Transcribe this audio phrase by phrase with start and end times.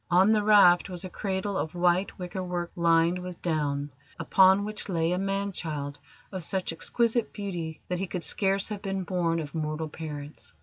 [0.09, 4.89] On the raft was a cradle of white wicker work lined with down, upon which
[4.89, 5.99] lay a man child
[6.31, 10.55] of such exquisite beauty that he could scarce have been born of mortal parents.